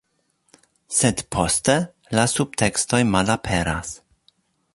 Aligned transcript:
Sed 0.99 1.21
poste, 1.35 1.75
la 2.21 2.25
subtekstoj 2.33 3.03
malaperas. 3.15 3.95